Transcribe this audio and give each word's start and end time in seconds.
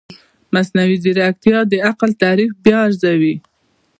مصنوعي 0.53 0.95
ځیرکتیا 1.03 1.57
د 1.71 1.73
عقل 1.89 2.11
تعریف 2.21 2.51
بیا 2.63 2.77
ارزوي. 2.87 3.35